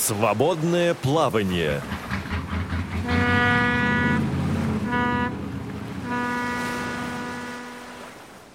[0.00, 1.82] Свободное плавание.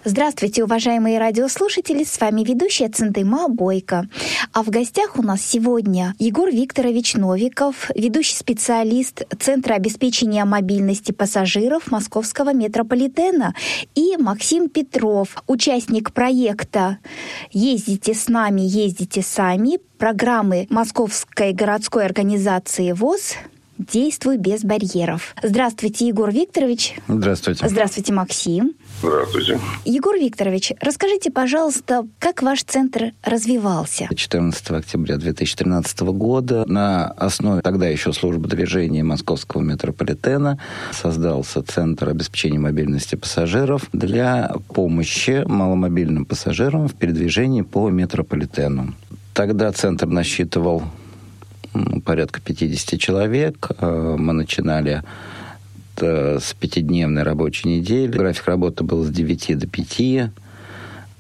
[0.08, 2.04] Здравствуйте, уважаемые радиослушатели!
[2.04, 4.08] С вами ведущая Центыма Бойко.
[4.54, 11.90] А в гостях у нас сегодня Егор Викторович Новиков, ведущий специалист Центра обеспечения мобильности пассажиров
[11.90, 13.56] Московского метрополитена,
[13.96, 17.00] и Максим Петров, участник проекта
[17.52, 23.38] «Ездите с нами, ездите сами» программы Московской городской организации ВОЗ
[23.80, 25.36] «Действуй без барьеров».
[25.42, 26.94] Здравствуйте, Егор Викторович.
[27.08, 27.68] Здравствуйте.
[27.68, 28.76] Здравствуйте, Максим.
[29.06, 29.60] Здравствуйте.
[29.86, 34.08] Егор Викторович, расскажите, пожалуйста, как ваш центр развивался?
[34.14, 40.60] 14 октября 2013 года на основе тогда еще службы движения Московского метрополитена
[40.92, 48.96] создался Центр обеспечения мобильности пассажиров для помощи маломобильным пассажирам в передвижении по метрополитену.
[49.36, 50.82] Тогда центр насчитывал
[52.06, 53.70] порядка 50 человек.
[53.78, 55.04] Э, мы начинали
[56.02, 58.12] с пятидневной рабочей недели.
[58.12, 60.32] График работы был с 9 до 5.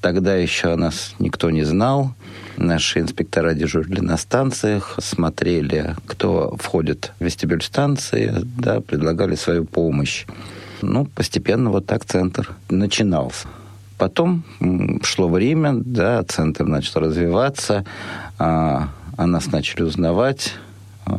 [0.01, 2.13] Тогда еще нас никто не знал.
[2.57, 10.25] Наши инспектора дежурили на станциях, смотрели, кто входит в вестибюль станции, да, предлагали свою помощь.
[10.81, 13.47] Ну, постепенно вот так центр начинался.
[13.97, 14.43] Потом
[15.03, 17.85] шло время, да, центр начал развиваться,
[18.37, 20.53] а о нас начали узнавать,
[21.07, 21.11] э,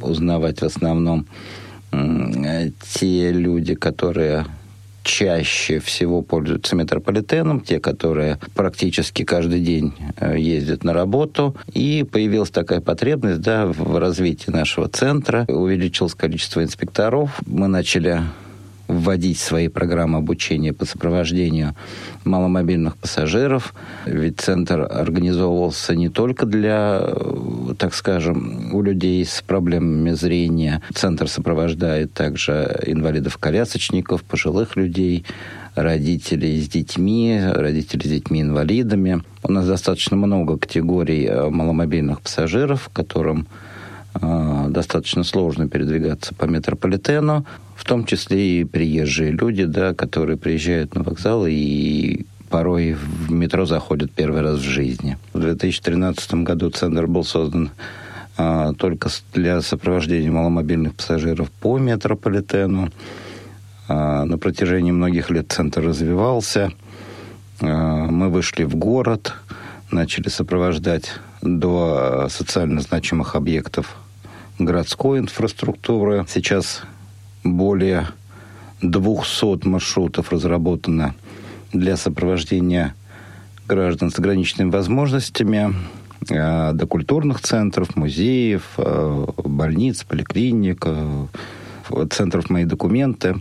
[0.00, 1.26] узнавать в основном
[1.90, 4.46] те люди, которые
[5.02, 11.56] чаще всего пользуются метрополитеном, те, которые практически каждый день э, ездят на работу.
[11.72, 15.46] И появилась такая потребность да, в развитии нашего центра.
[15.48, 17.40] Увеличилось количество инспекторов.
[17.46, 18.22] Мы начали
[18.90, 21.74] вводить свои программы обучения по сопровождению
[22.24, 23.74] маломобильных пассажиров.
[24.06, 27.08] Ведь центр организовывался не только для,
[27.78, 30.82] так скажем, у людей с проблемами зрения.
[30.94, 35.24] Центр сопровождает также инвалидов-колясочников, пожилых людей,
[35.74, 39.22] родителей с детьми, родителей с детьми-инвалидами.
[39.42, 43.46] У нас достаточно много категорий э, маломобильных пассажиров, которым
[44.14, 47.46] достаточно сложно передвигаться по метрополитену
[47.80, 53.64] в том числе и приезжие люди, да, которые приезжают на вокзал и порой в метро
[53.64, 55.16] заходят первый раз в жизни.
[55.32, 57.70] В 2013 году центр был создан
[58.36, 62.90] а, только для сопровождения маломобильных пассажиров по метрополитену.
[63.88, 66.72] А, на протяжении многих лет центр развивался.
[67.62, 67.66] А,
[68.10, 69.32] мы вышли в город,
[69.90, 73.96] начали сопровождать до социально значимых объектов
[74.58, 76.26] городской инфраструктуры.
[76.28, 76.82] Сейчас
[77.42, 78.08] более
[78.82, 81.14] 200 маршрутов разработано
[81.72, 82.94] для сопровождения
[83.66, 85.74] граждан с ограниченными возможностями
[86.28, 91.26] э, до культурных центров, музеев, э, больниц, поликлиник, э,
[92.10, 93.40] центров «Мои документы».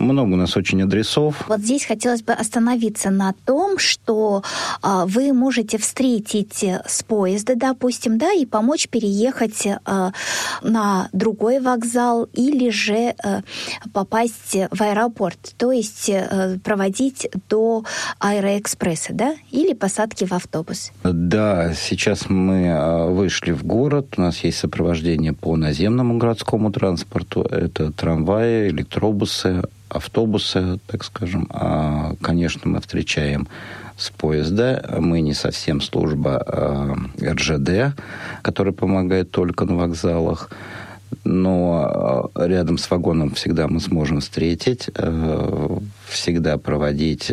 [0.00, 1.44] Много у нас очень адресов.
[1.48, 4.42] Вот здесь хотелось бы остановиться на том, что
[4.82, 10.12] а, вы можете встретить с поезда, допустим, да, и помочь переехать а,
[10.62, 13.42] на другой вокзал или же а,
[13.92, 17.84] попасть в аэропорт, то есть а, проводить до
[18.18, 20.92] аэроэкспресса, да, или посадки в автобус.
[21.02, 27.92] Да, сейчас мы вышли в город, у нас есть сопровождение по наземному городскому транспорту, это
[27.92, 31.46] трамваи, электробусы, автобусы, так скажем.
[31.50, 33.48] А, конечно, мы встречаем
[33.96, 34.82] с поезда.
[34.98, 37.96] Мы не совсем служба а, РЖД,
[38.42, 40.50] которая помогает только на вокзалах.
[41.24, 44.88] Но а, рядом с вагоном всегда мы сможем встретить,
[46.08, 47.32] всегда проводить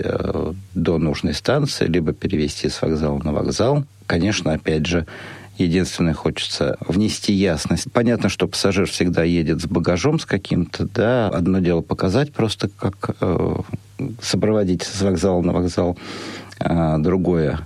[0.73, 3.85] до нужной станции, либо перевести с вокзала на вокзал.
[4.07, 5.05] Конечно, опять же,
[5.57, 7.91] Единственное, хочется внести ясность.
[7.91, 11.29] Понятно, что пассажир всегда едет с багажом с каким-то, да.
[11.29, 13.55] Одно дело показать просто, как э,
[14.21, 15.97] сопроводить с вокзала на вокзал.
[16.59, 17.59] А другое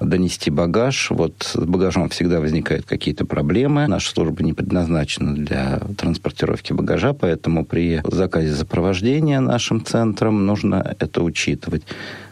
[0.00, 1.10] донести багаж.
[1.10, 3.86] Вот с багажом всегда возникают какие-то проблемы.
[3.88, 11.22] Наша служба не предназначена для транспортировки багажа, поэтому при заказе сопровождения нашим центром нужно это
[11.22, 11.82] учитывать.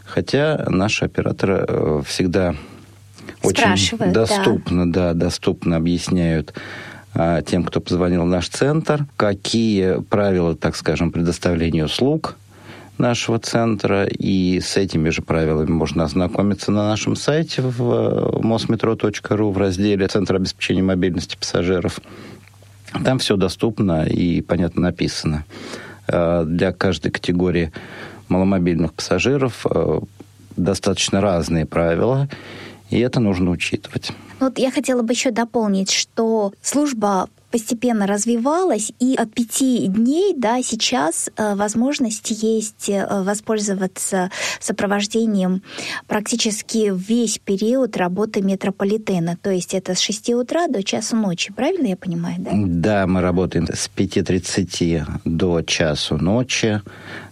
[0.05, 2.55] Хотя наши операторы э, всегда
[3.43, 5.13] очень доступно, да.
[5.13, 6.55] да, доступно объясняют
[7.15, 12.37] а, тем, кто позвонил в наш центр, какие правила, так скажем, предоставления услуг
[12.99, 19.53] нашего центра, и с этими же правилами можно ознакомиться на нашем сайте в э, mosmetro.ru
[19.53, 22.01] в разделе «Центр обеспечения мобильности пассажиров».
[23.05, 25.45] Там все доступно и, понятно, написано.
[26.09, 27.73] А, для каждой категории
[28.29, 30.01] маломобильных пассажиров э,
[30.57, 32.29] достаточно разные правила,
[32.91, 34.13] И это нужно учитывать.
[34.39, 40.63] Вот я хотела бы еще дополнить, что служба постепенно развивалась, и от пяти дней, да,
[40.63, 44.31] сейчас э, возможность есть э, воспользоваться
[44.61, 45.63] сопровождением
[46.07, 49.39] практически весь период работы метрополитена.
[49.41, 52.51] То есть это с 6 утра до часу ночи, правильно я понимаю, да?
[52.53, 56.83] Да, мы работаем с 5.30 до часу ночи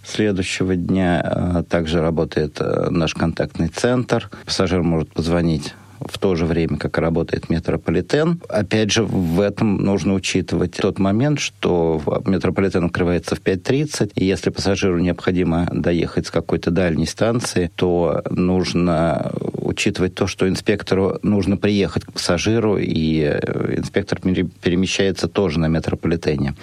[0.06, 1.20] следующего дня.
[1.22, 4.30] Э, также работает наш контактный центр.
[4.46, 8.40] Пассажир может позвонить в то же время, как работает метрополитен.
[8.48, 14.50] Опять же, в этом нужно учитывать тот момент, что метрополитен открывается в 5.30, и если
[14.50, 19.32] пассажиру необходимо доехать с какой-то дальней станции, то нужно
[19.64, 26.54] учитывать то, что инспектору нужно приехать к пассажиру, и э, инспектор перемещается тоже на метрополитене.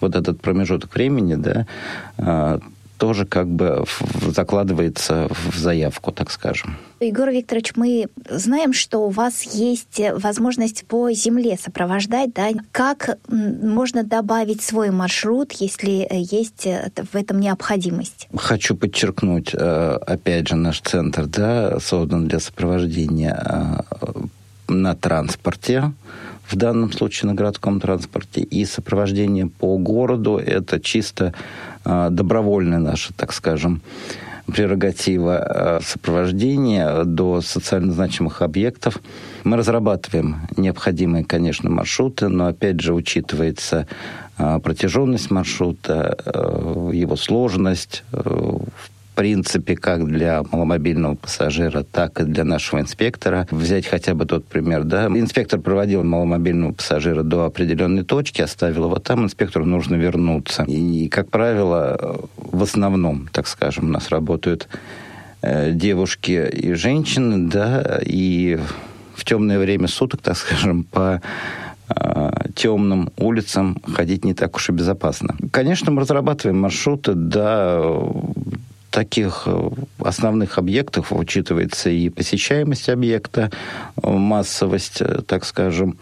[0.00, 1.66] Вот этот промежуток времени, да,
[2.18, 2.58] э,
[2.98, 3.84] тоже как бы
[4.28, 6.76] закладывается в заявку, так скажем.
[7.00, 12.48] Егор Викторович, мы знаем, что у вас есть возможность по земле сопровождать, да?
[12.72, 18.28] Как можно добавить свой маршрут, если есть в этом необходимость?
[18.34, 24.06] Хочу подчеркнуть, э, опять же, наш центр, да, создан для сопровождения э,
[24.68, 25.92] на транспорте,
[26.48, 31.34] в данном случае на городском транспорте, и сопровождение по городу– это чисто
[31.84, 33.82] э, добровольное наше, так скажем,
[34.46, 38.98] прерогатива э, сопровождения до социально значимых объектов.
[39.42, 43.88] Мы разрабатываем необходимые, конечно, маршруты, но, опять же, учитывается
[44.38, 46.16] э, протяженность маршрута,
[46.92, 48.04] его сложность,
[49.16, 53.48] принципе, как для маломобильного пассажира, так и для нашего инспектора.
[53.50, 58.98] Взять хотя бы тот пример, да, инспектор проводил маломобильного пассажира до определенной точки, оставил его
[58.98, 60.64] там, инспектору нужно вернуться.
[60.64, 64.68] И, как правило, в основном, так скажем, у нас работают
[65.42, 68.60] э, девушки и женщины, да, и
[69.14, 71.22] в темное время суток, так скажем, по
[71.88, 75.36] э, темным улицам ходить не так уж и безопасно.
[75.50, 77.82] Конечно, мы разрабатываем маршруты, да,
[78.96, 83.50] таких э, основных объектов учитывается и посещаемость объекта,
[84.02, 85.98] э, массовость, э, так скажем,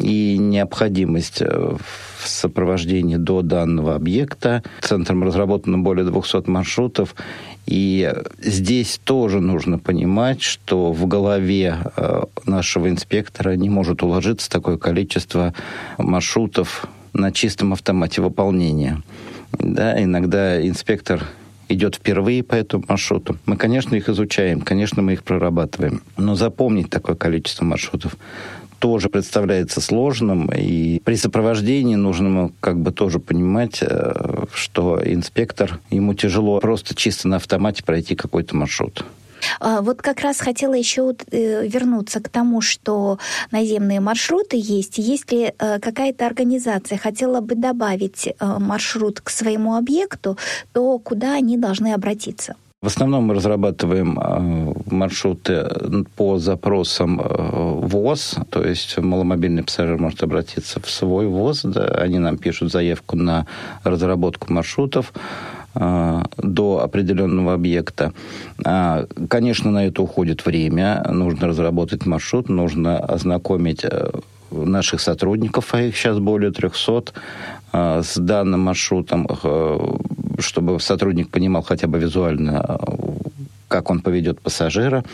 [0.00, 4.64] и необходимость в сопровождении до данного объекта.
[4.80, 7.14] Центром разработано более 200 маршрутов,
[7.66, 8.12] и
[8.42, 11.78] здесь тоже нужно понимать, что в голове
[12.44, 15.54] нашего инспектора не может уложиться такое количество
[15.96, 19.02] маршрутов на чистом автомате выполнения.
[19.52, 21.22] Да, иногда инспектор
[21.68, 23.36] идет впервые по этому маршруту.
[23.46, 26.02] Мы, конечно, их изучаем, конечно, мы их прорабатываем.
[26.16, 28.16] Но запомнить такое количество маршрутов
[28.78, 36.14] тоже представляется сложным, и при сопровождении нужно как бы тоже понимать, э, что инспектор, ему
[36.14, 39.04] тяжело просто чисто на автомате пройти какой-то маршрут.
[39.60, 43.18] А, вот как раз хотела еще э, вернуться к тому, что
[43.50, 44.98] наземные маршруты есть.
[44.98, 50.36] Есть ли э, какая-то организация хотела бы добавить э, маршрут к своему объекту,
[50.72, 52.54] то куда они должны обратиться?
[52.82, 55.66] В основном мы разрабатываем маршруты
[56.14, 62.36] по запросам ВОЗ, то есть маломобильный пассажир может обратиться в свой ВОЗ, да, они нам
[62.36, 63.46] пишут заявку на
[63.82, 65.12] разработку маршрутов,
[65.76, 68.12] до определенного объекта.
[68.64, 71.04] А, конечно, на это уходит время.
[71.10, 74.10] Нужно разработать маршрут, нужно ознакомить э,
[74.50, 77.04] наших сотрудников, а их сейчас более 300,
[77.72, 79.28] э, с данным маршрутом,
[80.38, 82.78] чтобы сотрудник понимал хотя бы визуально,
[83.68, 85.04] как он поведет пассажира.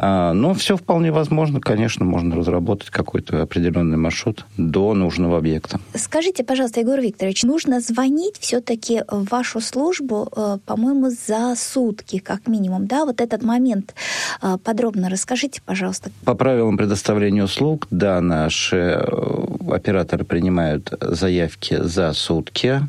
[0.00, 1.60] А, но все вполне возможно.
[1.60, 5.80] Конечно, можно разработать какой-то определенный маршрут до нужного объекта.
[5.94, 12.46] Скажите, пожалуйста, Егор Викторович, нужно звонить все-таки в вашу службу, э, по-моему, за сутки, как
[12.46, 13.04] минимум, да?
[13.04, 13.94] Вот этот момент
[14.40, 16.10] э, подробно расскажите, пожалуйста.
[16.24, 22.82] По правилам предоставления услуг, да, наши э, операторы принимают заявки за сутки.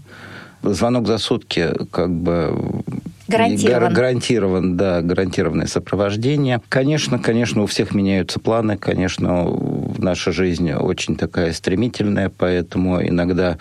[0.62, 2.84] Звонок за сутки как бы
[3.29, 3.93] Гарантирован.
[3.93, 6.62] гарантирован, да, гарантированное сопровождение.
[6.69, 9.48] Конечно, конечно, у всех меняются планы, конечно,
[9.98, 13.57] наша жизнь очень такая стремительная, поэтому иногда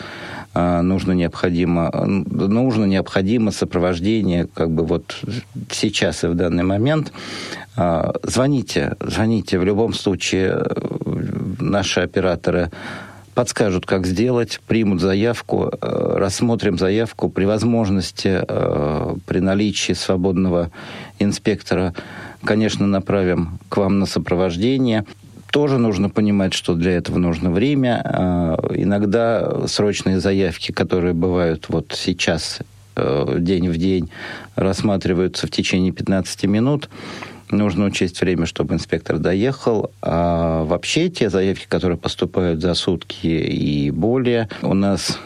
[0.55, 5.17] а, нужно необходимо, нужно необходимо сопровождение как бы вот
[5.71, 7.13] сейчас и в данный момент.
[7.77, 9.59] А, звоните, звоните.
[9.59, 10.65] В любом случае
[11.61, 12.71] наши операторы
[13.39, 20.73] подскажут, как сделать, примут заявку, э, рассмотрим заявку при возможности, э, при наличии свободного
[21.21, 21.95] инспектора,
[22.43, 25.05] конечно, направим к вам на сопровождение.
[25.53, 28.03] Тоже нужно понимать, что для этого нужно время.
[28.05, 32.59] Э, иногда срочные заявки, которые бывают вот сейчас,
[32.97, 34.11] день в день,
[34.57, 36.89] рассматриваются в течение 15 минут.
[37.51, 39.91] Нужно учесть время, чтобы инспектор доехал.
[40.03, 45.19] А вообще те заявки, которые поступают за сутки и более, у нас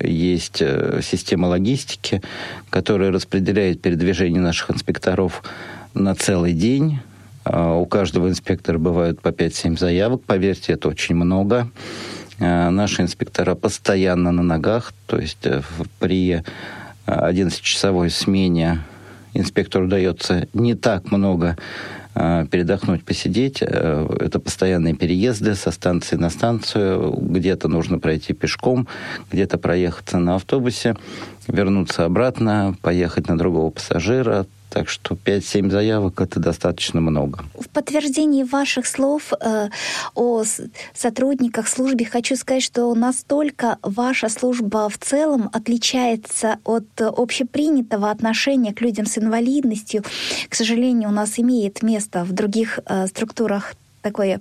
[0.00, 2.22] есть э, система логистики,
[2.70, 5.42] которая распределяет передвижение наших инспекторов
[5.94, 7.00] на целый день.
[7.44, 10.22] А у каждого инспектора бывают по 5-7 заявок.
[10.24, 11.70] Поверьте, это очень много.
[12.40, 15.62] А наши инспектора постоянно на ногах, то есть э,
[15.98, 16.42] при
[17.06, 18.80] 11-часовой смене
[19.38, 21.56] инспектору дается не так много
[22.18, 23.58] а, передохнуть, посидеть.
[23.60, 27.12] Э, это постоянные переезды со станции на станцию.
[27.12, 28.88] Где-то нужно пройти пешком,
[29.30, 30.96] где-то проехаться на автобусе,
[31.46, 34.46] вернуться обратно, поехать на другого пассажира.
[34.70, 37.44] Так что 5-7 заявок это достаточно много.
[37.54, 39.68] В подтверждении ваших слов э,
[40.14, 40.44] о
[40.94, 48.80] сотрудниках службы хочу сказать, что настолько ваша служба в целом отличается от общепринятого отношения к
[48.80, 50.04] людям с инвалидностью.
[50.48, 53.74] К сожалению, у нас имеет место в других э, структурах
[54.06, 54.38] такой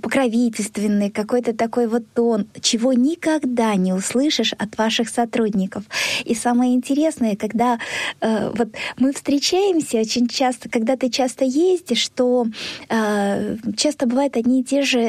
[0.00, 5.84] покровительственный, какой-то такой вот тон, чего никогда не услышишь от ваших сотрудников.
[6.24, 7.78] И самое интересное, когда
[8.20, 12.46] э, вот мы встречаемся очень часто, когда ты часто ездишь, что
[12.88, 15.00] э, часто бывают одни и те же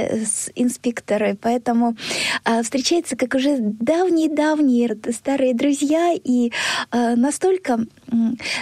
[0.56, 1.96] инспекторы, поэтому
[2.44, 6.52] э, встречаются как уже давние-давние старые друзья, и
[6.92, 7.80] э, настолько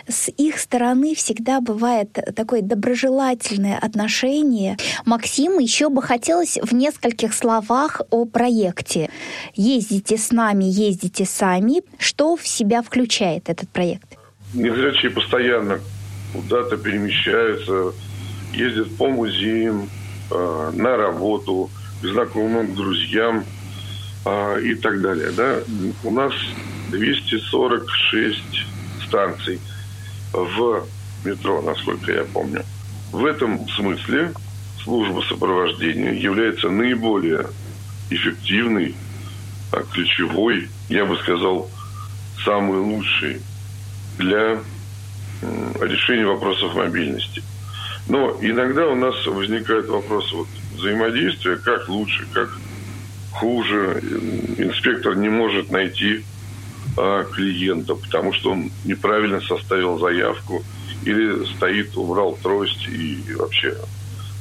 [0.08, 4.78] с их стороны всегда бывает такое доброжелательное отношение.
[5.06, 9.10] Максим, еще бы хотелось в нескольких словах о проекте.
[9.56, 11.82] Ездите с нами, ездите сами.
[11.98, 14.18] Что в себя включает этот проект?
[14.54, 15.80] Незрячие постоянно
[16.34, 17.94] куда-то перемещаются,
[18.54, 19.90] ездят по музеям,
[20.30, 21.70] э, на работу,
[22.02, 23.46] к знакомым, к друзьям
[24.26, 25.32] э, и так далее.
[25.32, 25.60] Да?
[26.04, 26.34] У нас
[26.90, 28.42] 246
[29.08, 29.60] станций
[30.34, 30.86] в
[31.24, 32.64] метро, насколько я помню.
[33.12, 34.32] В этом смысле
[34.84, 37.48] служба сопровождения является наиболее
[38.10, 38.96] эффективной,
[39.72, 41.70] а ключевой, я бы сказал,
[42.44, 43.42] самый лучший
[44.18, 44.60] для
[45.80, 47.44] решения вопросов мобильности.
[48.08, 52.50] Но иногда у нас возникает вопрос вот взаимодействия, как лучше, как
[53.32, 54.02] хуже.
[54.58, 56.26] Инспектор не может найти
[56.98, 60.64] а, клиента, потому что он неправильно составил заявку
[61.04, 63.78] или стоит, убрал трость и вообще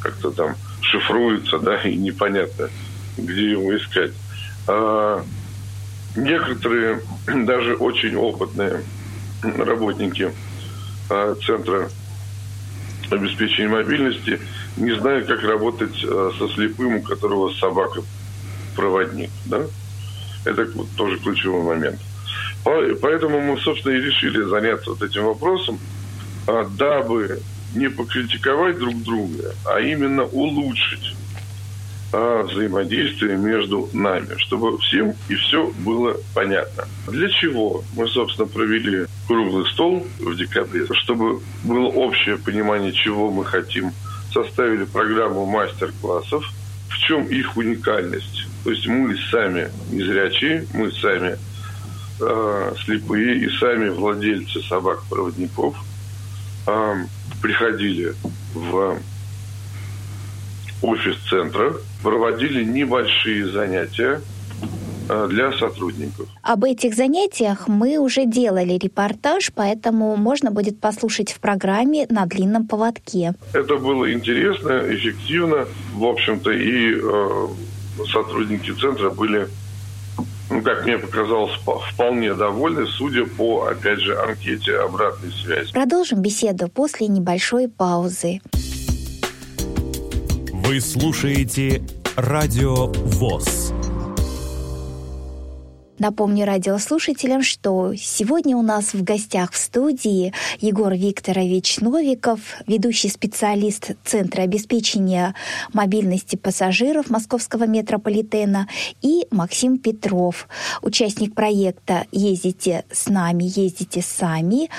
[0.00, 2.68] как-то там шифруется, да, и непонятно,
[3.16, 4.12] где его искать.
[4.66, 5.24] А
[6.16, 8.82] некоторые, даже очень опытные
[9.42, 10.32] работники
[11.08, 11.90] а, Центра
[13.10, 14.40] обеспечения мобильности
[14.76, 18.02] не знают, как работать а, со слепым, у которого собака
[18.76, 19.62] проводник, да?
[20.44, 20.66] Это
[20.96, 22.00] тоже ключевой момент.
[22.64, 25.78] Поэтому мы, собственно, и решили заняться вот этим вопросом,
[26.46, 27.40] а, дабы
[27.74, 31.14] не покритиковать друг друга, а именно улучшить
[32.12, 36.84] а, взаимодействие между нами, чтобы всем и все было понятно.
[37.06, 43.44] Для чего мы, собственно, провели круглый стол в декабре, чтобы было общее понимание, чего мы
[43.44, 43.92] хотим,
[44.32, 46.44] составили программу мастер-классов,
[46.88, 48.46] в чем их уникальность.
[48.64, 51.38] То есть мы сами незрячие, мы сами
[52.20, 55.76] э, слепые и сами владельцы собак-проводников
[56.70, 57.06] э,
[57.42, 58.14] приходили
[58.54, 58.98] в
[60.82, 64.20] офис центра, проводили небольшие занятия
[65.08, 66.28] э, для сотрудников.
[66.42, 72.66] Об этих занятиях мы уже делали репортаж, поэтому можно будет послушать в программе на длинном
[72.66, 73.34] поводке.
[73.52, 77.48] Это было интересно, эффективно, в общем-то, и э,
[78.10, 79.48] сотрудники центра были
[80.50, 81.52] ну, как мне показалось,
[81.92, 85.72] вполне довольны, судя по, опять же, анкете обратной связи.
[85.72, 88.40] Продолжим беседу после небольшой паузы.
[90.52, 91.82] Вы слушаете
[92.16, 93.69] Радио ВОЗ.
[96.00, 103.90] Напомню радиослушателям, что сегодня у нас в гостях в студии Егор Викторович Новиков, ведущий специалист
[104.02, 105.34] Центра обеспечения
[105.74, 108.66] мобильности пассажиров Московского метрополитена,
[109.02, 110.48] и Максим Петров,
[110.80, 114.70] участник проекта «Ездите с нами, ездите сами»,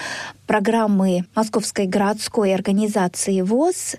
[0.47, 3.97] программы Московской городской организации ВОЗ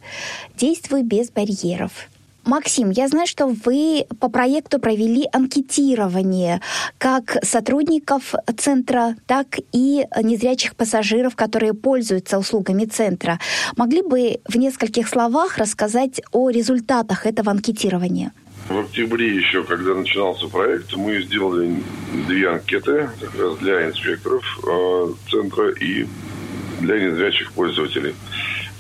[0.57, 2.09] «Действуй без барьеров».
[2.45, 6.61] Максим, я знаю, что вы по проекту провели анкетирование
[6.99, 13.39] как сотрудников центра, так и незрячих пассажиров, которые пользуются услугами центра.
[13.77, 18.33] Могли бы в нескольких словах рассказать о результатах этого анкетирования?
[18.69, 21.77] В октябре еще, когда начинался проект, мы сделали
[22.27, 26.07] две анкеты как раз для инспекторов э, центра и
[26.81, 28.15] для незрячих пользователей.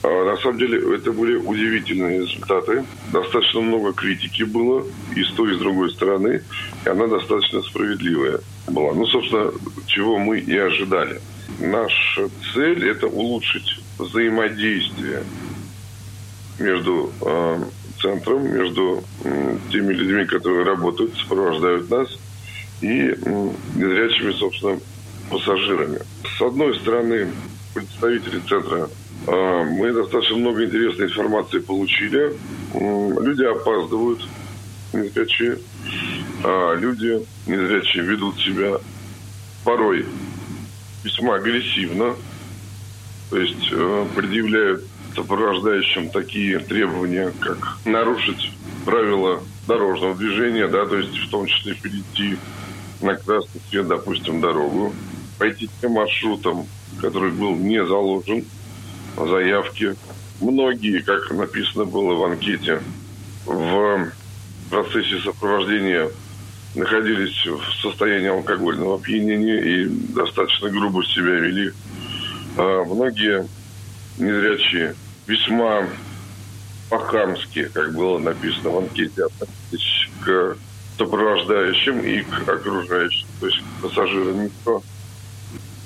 [0.03, 2.85] А на самом деле это были удивительные результаты.
[3.13, 6.43] Достаточно много критики было и с той, и с другой стороны.
[6.85, 8.95] И она достаточно справедливая была.
[8.95, 9.53] Ну, собственно,
[9.87, 11.21] чего мы и ожидали.
[11.61, 15.23] Наша цель– это улучшить взаимодействие
[16.59, 17.65] между э,
[18.01, 22.09] центром, между э, теми людьми, которые работают, сопровождают нас,
[22.81, 24.79] и э, незрячими, собственно,
[25.31, 26.01] пассажирами.
[26.39, 27.29] С одной стороны,
[27.75, 28.89] представители центра
[29.26, 32.37] мы достаточно много интересной информации получили.
[32.75, 34.21] Люди опаздывают,
[34.93, 35.59] незрячие.
[36.45, 38.79] А люди незрячие ведут себя
[39.64, 40.07] порой
[41.05, 42.14] весьма агрессивно.
[43.31, 48.52] То есть э, предъявляют сопровождающим такие требования, как нарушить
[48.85, 52.37] правила дорожного движения, да, то есть в том числе перейти
[53.00, 54.93] на красный свет, допустим, дорогу,
[55.38, 56.67] пойти тем маршрутом,
[57.00, 58.45] который был не заложен,
[59.16, 59.95] заявки.
[60.40, 62.83] Многие, как написано было в анкете,
[63.47, 64.11] в
[64.71, 66.11] процессе сопровождения
[66.75, 71.73] находились в состоянии алкогольного опьянения и достаточно грубо себя вели.
[72.57, 73.47] А многие
[74.19, 74.95] незрячие
[75.26, 75.87] весьма
[76.88, 80.57] по-хамски, как было написано в анкете, относились к
[80.99, 84.45] сопровождающим и к окружающим, то есть к пассажирам.
[84.45, 84.83] Никто.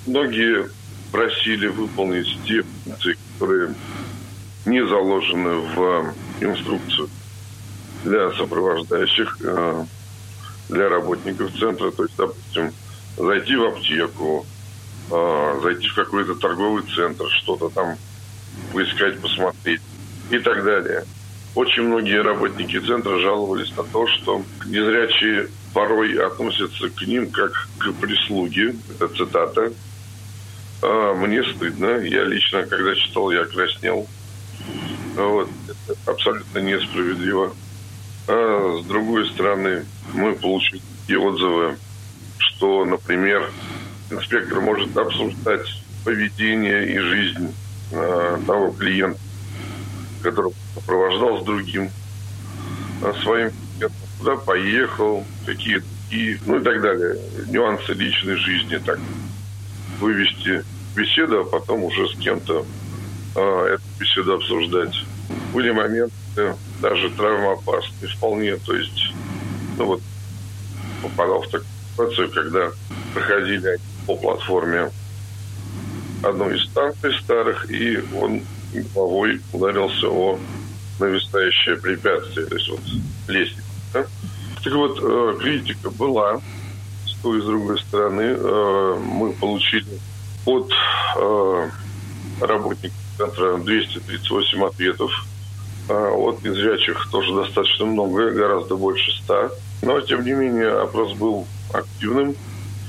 [0.06, 0.68] Многие
[1.13, 3.75] просили выполнить те функции, которые
[4.65, 7.09] не заложены в инструкцию
[8.05, 9.85] для сопровождающих, э,
[10.69, 11.91] для работников центра.
[11.91, 12.73] То есть, допустим,
[13.17, 14.47] зайти в аптеку,
[15.11, 17.97] э, зайти в какой-то торговый центр, что-то там
[18.73, 19.83] поискать, посмотреть
[20.31, 21.05] и так далее.
[21.55, 27.93] Очень многие работники центра жаловались на то, что незрячие порой относятся к ним как к
[27.95, 28.77] прислуге.
[28.91, 29.73] Это цитата.
[30.83, 31.99] А, мне стыдно.
[31.99, 34.06] Я лично, когда читал, я краснел.
[35.16, 35.49] Вот.
[35.68, 37.54] Это абсолютно несправедливо.
[38.28, 40.83] А с другой стороны, мы получили
[41.16, 41.76] отзывы,
[42.39, 43.50] что, например,
[44.10, 45.67] инспектор может обсуждать
[46.04, 47.54] поведение и жизнь
[47.93, 49.19] э, того клиента,
[50.23, 51.91] который сопровождал с другим
[53.02, 57.17] э, своим клиентом, куда поехал, какие и ну и так далее.
[57.49, 58.99] Нюансы личной жизни так
[60.00, 62.65] вывести беседу, а потом уже с кем-то
[63.35, 64.95] э, эту беседу обсуждать.
[65.52, 69.13] Были моменты даже травмоопасные вполне, то есть,
[69.78, 70.02] ну вот,
[71.02, 72.71] попадал в такую ситуацию, когда
[73.15, 74.91] проходили по платформе
[76.23, 78.43] одной из станций старых, и он
[78.95, 80.39] головой ударился о
[80.99, 82.80] нависающее препятствие, то есть вот
[83.28, 83.63] лестница.
[83.93, 84.06] Да?
[84.63, 86.41] Так вот, э, критика была
[87.34, 88.36] и с другой стороны.
[88.36, 89.99] Э, мы получили
[90.45, 90.71] от
[91.17, 91.69] э,
[92.41, 95.10] работников центра 238 ответов.
[95.89, 99.50] Э, от незрячих тоже достаточно много, гораздо больше 100.
[99.82, 102.34] Но, тем не менее, опрос был активным,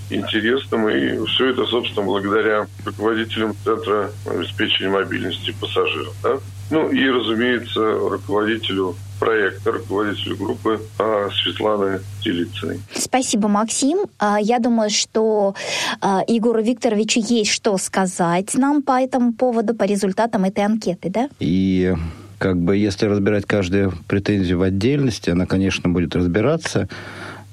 [0.10, 0.90] интересным.
[0.90, 6.14] И все это, собственно, благодаря руководителям Центра обеспечения мобильности пассажиров.
[6.24, 6.40] Да?
[6.70, 12.80] Ну и, разумеется, руководителю проекта, руководителю группы а, Светланы Телицыной.
[12.94, 14.00] Спасибо, Максим.
[14.20, 15.56] А, я думаю, что
[16.02, 21.30] а, Егору Викторовичу есть что сказать нам по этому поводу, по результатам этой анкеты, да?
[21.40, 21.96] И
[22.38, 26.88] как бы если разбирать каждую претензию в отдельности, она, конечно, будет разбираться,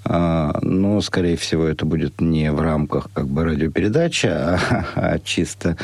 [0.05, 4.59] но, скорее всего, это будет не в рамках как бы радиопередачи, а,
[4.94, 5.79] а чисто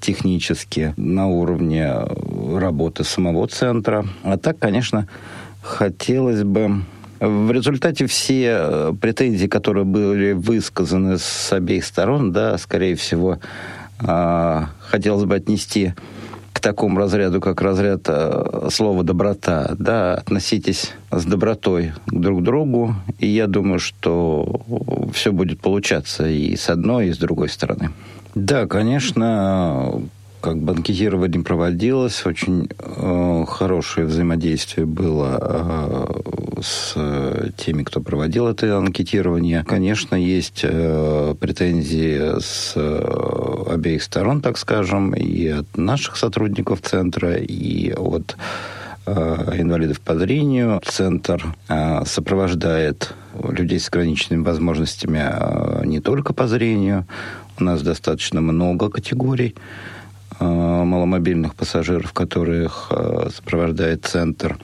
[0.00, 1.92] технически на уровне
[2.54, 4.06] работы самого центра.
[4.22, 5.06] А так, конечно,
[5.62, 6.82] хотелось бы
[7.20, 13.38] в результате все э, претензии, которые были высказаны с обеих сторон, да, скорее всего,
[14.00, 15.94] э, хотелось бы отнести
[16.52, 18.08] к такому разряду, как разряд
[18.70, 19.76] слова «доброта».
[19.78, 24.60] Да, относитесь с добротой друг к другу, и я думаю, что
[25.12, 27.90] все будет получаться и с одной, и с другой стороны.
[28.38, 30.00] Да, конечно,
[30.40, 36.94] как банкетирование проводилось, очень э, хорошее взаимодействие было э, с
[37.56, 39.64] теми, кто проводил это анкетирование.
[39.64, 47.34] Конечно, есть э, претензии с э, обеих сторон, так скажем, и от наших сотрудников центра,
[47.34, 48.36] и от
[49.06, 50.80] э, инвалидов по зрению.
[50.84, 57.04] Центр э, сопровождает людей с ограниченными возможностями э, не только по зрению,
[57.60, 59.54] у нас достаточно много категорий
[60.38, 64.56] э, маломобильных пассажиров, которых э, сопровождает центр.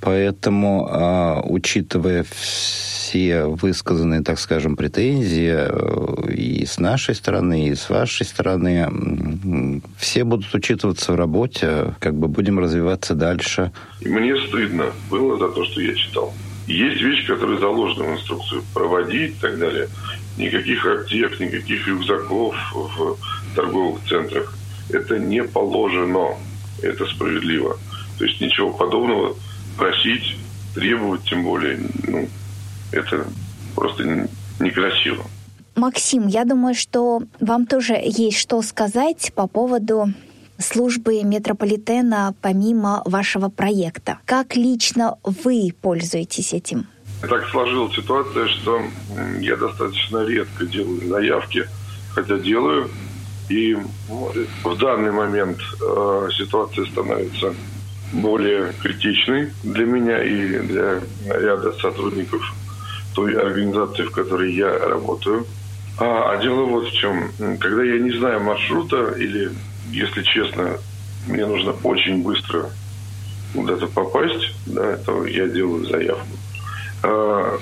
[0.00, 8.24] Поэтому, э, учитывая все высказанные, так скажем, претензии и с нашей стороны, и с вашей
[8.24, 13.72] стороны, все будут учитываться в работе, как бы будем развиваться дальше.
[14.04, 16.32] Мне стыдно было за то, что я читал.
[16.70, 18.62] Есть вещи, которые заложены в инструкцию.
[18.72, 19.88] Проводить и так далее.
[20.36, 23.16] Никаких аптек, никаких рюкзаков в
[23.54, 24.54] торговых центрах.
[24.88, 26.36] Это не положено.
[26.82, 27.76] Это справедливо.
[28.18, 29.36] То есть ничего подобного
[29.76, 30.36] просить,
[30.74, 32.28] требовать, тем более, ну,
[32.92, 33.26] это
[33.74, 35.24] просто некрасиво.
[35.76, 40.12] Максим, я думаю, что вам тоже есть что сказать по поводу
[40.58, 44.18] службы метрополитена помимо вашего проекта.
[44.26, 46.86] Как лично вы пользуетесь этим?
[47.20, 48.82] Так сложилась ситуация, что
[49.40, 51.68] я достаточно редко делаю заявки,
[52.14, 52.88] хотя делаю.
[53.48, 53.76] И
[54.64, 57.52] в данный момент э, ситуация становится
[58.12, 62.54] более критичной для меня и для ряда сотрудников
[63.14, 65.46] той организации, в которой я работаю.
[65.98, 67.30] А, а дело вот в чем.
[67.58, 69.50] Когда я не знаю маршрута или,
[69.90, 70.78] если честно,
[71.26, 72.70] мне нужно очень быстро
[73.52, 76.39] куда-то попасть, да, то я делаю заявку.
[77.02, 77.58] А,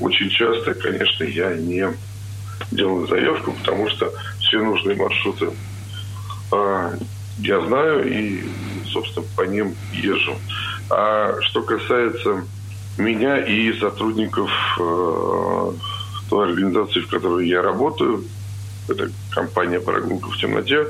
[0.00, 1.86] очень часто, конечно, я не
[2.70, 5.50] делаю заявку, потому что все нужные маршруты
[6.50, 6.94] а,
[7.38, 8.42] я знаю и,
[8.86, 10.36] собственно, по ним езжу.
[10.90, 12.44] А что касается
[12.96, 15.72] меня и сотрудников э,
[16.28, 18.24] той организации, в которой я работаю,
[18.88, 20.86] это компания «Прогулка в темноте»,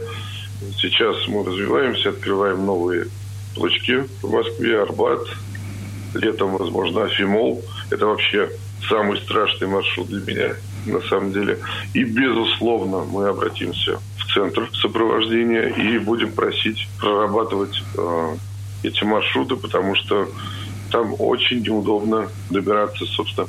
[0.81, 3.09] сейчас мы развиваемся, открываем новые
[3.55, 5.27] точки в Москве, Арбат,
[6.15, 7.63] летом, возможно, Афимол.
[7.91, 8.51] Это вообще
[8.89, 10.55] самый страшный маршрут для меня,
[10.87, 11.59] на самом деле.
[11.95, 13.99] И, безусловно, мы обратимся
[14.35, 18.37] центр сопровождения и будем просить прорабатывать э,
[18.83, 20.29] эти маршруты, потому что
[20.91, 23.49] там очень неудобно добираться, собственно,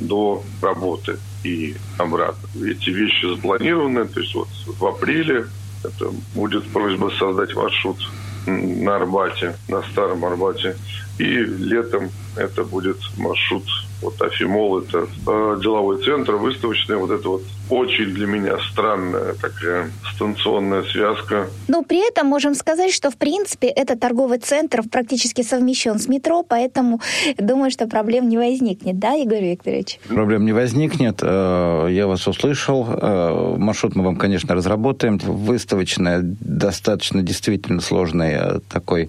[0.00, 2.48] до работы и обратно.
[2.56, 5.46] Эти вещи запланированы, то есть вот в апреле
[5.82, 7.98] это будет просьба создать маршрут
[8.46, 10.76] на Арбате, на Старом Арбате.
[11.18, 13.64] И летом это будет маршрут
[14.04, 19.90] вот Афимол, это э, деловой центр, выставочный, вот это вот очень для меня странная такая
[20.14, 21.48] станционная связка.
[21.68, 26.42] Но при этом можем сказать, что в принципе этот торговый центр практически совмещен с метро,
[26.42, 27.00] поэтому
[27.38, 30.00] думаю, что проблем не возникнет, да, Игорь Викторович?
[30.08, 31.20] Проблем не возникнет.
[31.22, 32.86] Э, я вас услышал.
[32.86, 35.18] Э, маршрут мы вам, конечно, разработаем.
[35.18, 39.08] Выставочная достаточно действительно сложный э, такой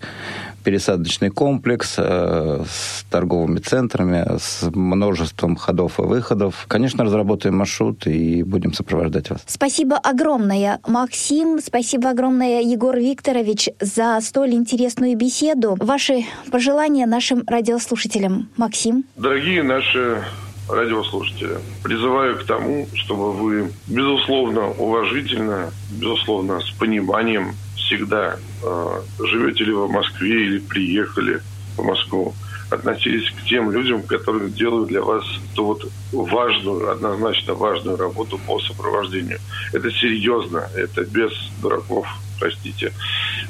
[0.65, 6.65] пересадочный комплекс э, с торговыми центрами, с множеством ходов и выходов.
[6.67, 9.43] Конечно, разработаем маршрут и будем сопровождать вас.
[9.45, 11.59] Спасибо огромное, Максим.
[11.61, 15.77] Спасибо огромное, Егор Викторович, за столь интересную беседу.
[15.79, 18.49] Ваши пожелания нашим радиослушателям.
[18.57, 19.05] Максим.
[19.15, 20.23] Дорогие наши
[20.67, 29.73] радиослушатели, призываю к тому, чтобы вы, безусловно, уважительно, безусловно, с пониманием всегда, э, живете ли
[29.73, 31.41] вы в Москве или приехали
[31.77, 32.33] в Москву,
[32.69, 35.23] относились к тем людям, которые делают для вас
[35.53, 39.39] ту вот важную, однозначно важную работу по сопровождению.
[39.71, 42.07] Это серьезно, это без дураков,
[42.39, 42.91] простите.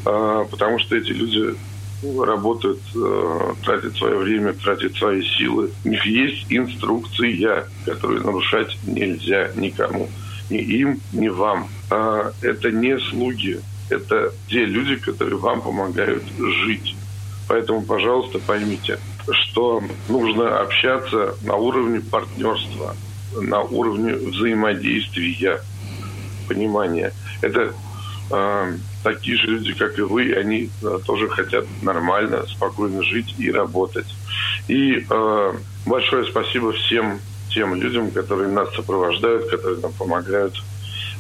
[0.06, 1.56] Э, потому что эти люди
[2.24, 5.72] работают, э, тратят свое время, тратят свои силы.
[5.84, 10.10] У них есть инструкция, которую нарушать нельзя никому.
[10.50, 11.68] Ни им, ни вам.
[11.90, 16.96] А это не слуги, это те люди, которые вам помогают жить.
[17.48, 22.96] Поэтому, пожалуйста, поймите, что нужно общаться на уровне партнерства,
[23.40, 25.62] на уровне взаимодействия,
[26.48, 27.12] понимания.
[27.42, 27.74] Это
[28.30, 33.52] э, такие же люди, как и вы, они э, тоже хотят нормально, спокойно жить и
[33.52, 34.08] работать.
[34.68, 35.54] И э,
[35.86, 40.56] большое спасибо всем тем людям, которые нас сопровождают, которые нам помогают.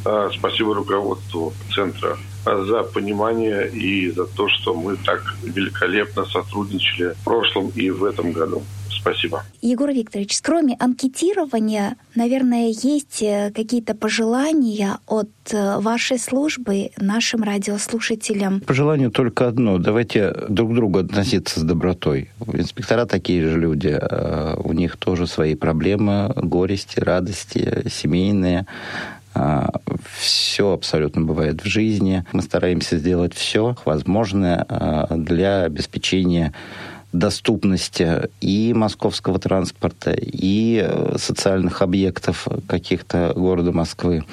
[0.05, 7.23] Э, спасибо руководству центра за понимание и за то, что мы так великолепно сотрудничали в
[7.23, 8.63] прошлом и в этом году.
[9.05, 9.43] Спасибо.
[9.61, 18.61] Егор Викторович, кроме анкетирования, наверное, есть э, какие-то пожелания от э, вашей службы нашим радиослушателям?
[18.61, 19.77] Пожелание только одно.
[19.77, 22.31] Давайте друг к другу относиться с добротой.
[22.51, 23.95] Инспектора такие же люди.
[23.95, 28.65] Э, у них тоже свои проблемы, горести, радости, семейные.
[30.17, 32.23] Все абсолютно бывает в жизни.
[32.31, 34.65] Мы стараемся сделать все возможное
[35.11, 36.53] для обеспечения
[37.19, 44.23] доступности и московского транспорта, и э, социальных объектов каких-то города Москвы.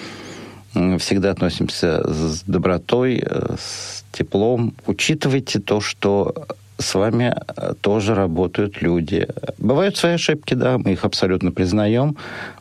[0.98, 4.74] всегда относимся с добротой, э, с теплом.
[4.86, 6.46] Учитывайте то, что
[6.78, 9.28] с вами э, тоже работают люди.
[9.58, 12.16] Бывают свои ошибки, да, мы их абсолютно признаем.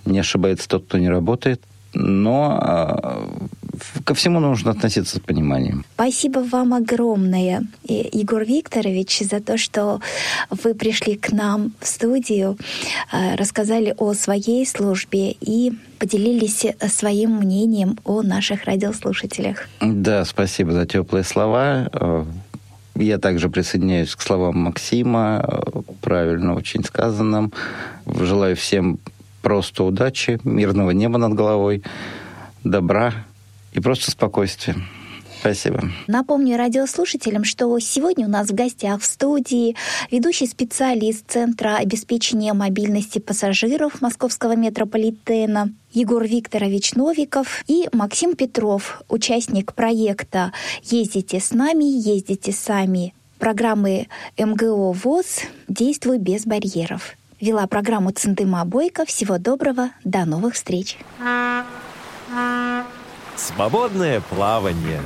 [0.05, 1.61] Не ошибается тот, кто не работает.
[1.93, 5.85] Но э, ко всему нужно относиться с пониманием.
[5.95, 9.99] Спасибо вам огромное, Егор Викторович, за то, что
[10.49, 12.57] вы пришли к нам в студию,
[13.11, 19.67] э, рассказали о своей службе и поделились своим мнением о наших радиослушателях.
[19.81, 21.89] Да, спасибо за теплые слова.
[22.95, 25.63] Я также присоединяюсь к словам Максима,
[26.01, 27.53] правильно очень сказанным.
[28.05, 28.99] Желаю всем
[29.41, 31.83] просто удачи, мирного неба над головой,
[32.63, 33.13] добра
[33.73, 34.75] и просто спокойствия.
[35.41, 35.81] Спасибо.
[36.05, 39.75] Напомню радиослушателям, что сегодня у нас в гостях в студии
[40.11, 49.73] ведущий специалист Центра обеспечения мобильности пассажиров Московского метрополитена Егор Викторович Новиков и Максим Петров, участник
[49.73, 57.15] проекта «Ездите с нами, ездите сами» программы МГО ВОЗ «Действуй без барьеров».
[57.41, 59.03] Вела программу Центыма Бойко.
[59.03, 60.99] Всего доброго, до новых встреч.
[63.35, 65.01] Свободное плавание.